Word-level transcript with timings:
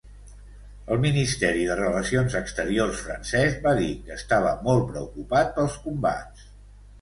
El 0.93 1.01
ministeri 1.01 1.67
de 1.71 1.75
Relacions 1.79 2.37
Exteriors 2.39 3.03
francès 3.09 3.59
va 3.67 3.75
dir 3.81 3.91
que 4.09 4.17
estava 4.17 4.55
molt 4.71 4.89
preocupat 4.89 5.53
pels 5.61 5.79
combats. 5.87 6.51